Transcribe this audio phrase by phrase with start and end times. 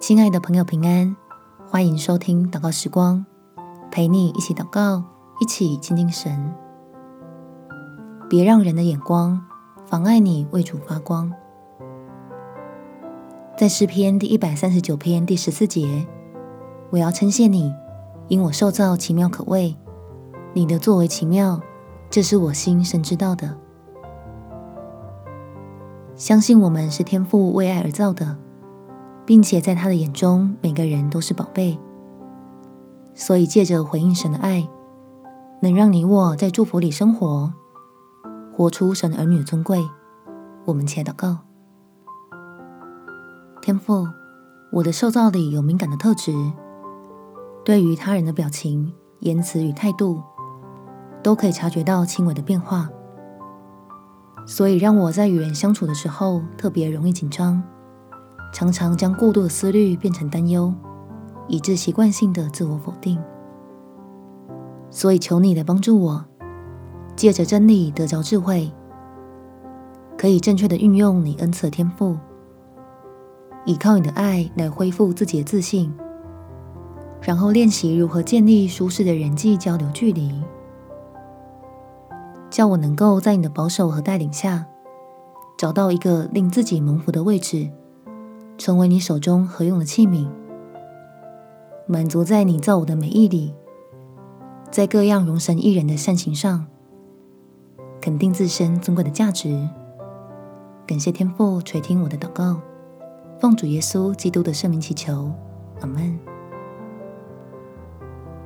[0.00, 1.16] 亲爱的朋友，平安，
[1.66, 3.26] 欢迎收听祷告时光，
[3.90, 5.02] 陪你一起祷告，
[5.40, 6.54] 一起亲近神。
[8.30, 9.44] 别让人的眼光
[9.86, 11.32] 妨碍你为主发光。
[13.56, 16.06] 在诗篇第一百三十九篇第十四节，
[16.90, 17.74] 我要称谢你，
[18.28, 19.76] 因我受造奇妙可畏，
[20.52, 21.60] 你的作为奇妙，
[22.08, 23.58] 这是我心神知道的。
[26.14, 28.38] 相信我们是天父为爱而造的。
[29.28, 31.78] 并且在他的眼中，每个人都是宝贝。
[33.14, 34.66] 所以借着回应神的爱，
[35.60, 37.52] 能让你我在祝福里生活，
[38.56, 39.86] 活出神儿女尊贵。
[40.64, 41.40] 我们且祷告：
[43.60, 44.08] 天父，
[44.72, 46.32] 我的受造里有敏感的特质，
[47.66, 50.22] 对于他人的表情、言辞与态度，
[51.22, 52.88] 都可以察觉到轻微的变化。
[54.46, 57.62] 所以让我在与人相处的时候，特别容易紧张。
[58.58, 60.74] 常常将过度的思虑变成担忧，
[61.46, 63.16] 以致习惯性的自我否定。
[64.90, 66.24] 所以求你来帮助我，
[67.14, 68.68] 借着真理得着智慧，
[70.16, 72.16] 可以正确的运用你恩赐的天赋，
[73.64, 75.94] 依靠你的爱来恢复自己的自信，
[77.22, 80.42] 然后练习如何建立舒适的人际交流距离，
[82.50, 84.66] 叫我能够在你的保守和带领下，
[85.56, 87.70] 找到一个令自己蒙福的位置。
[88.58, 90.28] 成为你手中合用的器皿，
[91.86, 93.54] 满足在你造我的美意里，
[94.68, 96.66] 在各样荣神益人的善行上，
[98.00, 99.68] 肯定自身尊贵的价值。
[100.84, 102.60] 感谢天父垂听我的祷告，
[103.38, 105.30] 奉主耶稣基督的圣名祈求，
[105.80, 106.18] 阿门。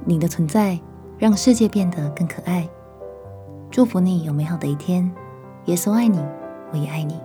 [0.05, 0.79] 你的存在
[1.17, 2.69] 让世界变得更可爱。
[3.71, 5.11] 祝福你有美好的一天。
[5.67, 6.19] 耶稣爱你，
[6.73, 7.19] 我也爱你。